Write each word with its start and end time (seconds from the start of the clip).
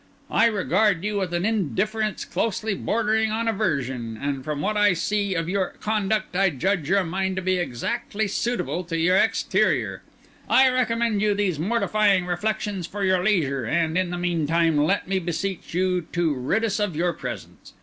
I 0.31 0.47
regard 0.47 1.03
you 1.03 1.19
with 1.19 1.31
an 1.31 1.45
indifference 1.45 2.25
closely 2.25 2.73
bordering 2.73 3.31
on 3.31 3.47
aversion; 3.47 4.17
and 4.19 4.43
from 4.43 4.59
what 4.59 4.75
I 4.75 4.87
now 4.89 4.93
see 4.95 5.35
of 5.35 5.47
your 5.47 5.75
conduct, 5.79 6.35
I 6.35 6.49
judge 6.49 6.89
your 6.89 7.03
mind 7.03 7.35
to 7.35 7.41
be 7.43 7.57
exactly 7.59 8.27
suitable 8.27 8.83
to 8.85 8.97
your 8.97 9.15
exterior. 9.15 10.01
I 10.49 10.71
recommend 10.71 11.21
you 11.21 11.35
these 11.35 11.59
mortifying 11.59 12.25
reflections 12.25 12.87
for 12.87 13.03
your 13.03 13.23
leisure; 13.23 13.63
and, 13.63 13.95
in 13.95 14.09
the 14.09 14.17
meantime, 14.17 14.77
let 14.77 15.07
me 15.07 15.19
beseech 15.19 15.75
you 15.75 16.07
to 16.13 16.33
rid 16.33 16.65
us 16.65 16.79
of 16.79 16.95
your 16.95 17.13
presence. 17.13 17.75